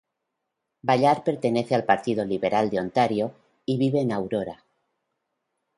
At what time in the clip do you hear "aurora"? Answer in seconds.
4.11-4.63